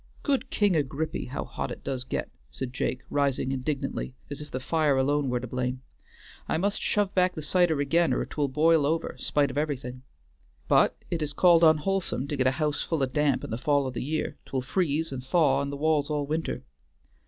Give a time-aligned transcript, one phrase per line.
[0.23, 1.25] "Good King Agrippy!
[1.25, 5.39] how hot it does git," said Jake rising indignantly, as if the fire alone were
[5.39, 5.83] to blame.
[6.49, 10.01] "I must shove back the cider again or 't will bile over, spite of everything.
[10.67, 13.85] But 't is called unwholesome to get a house full o' damp in the fall
[13.85, 16.63] o' the year; 't will freeze an' thaw in the walls all winter.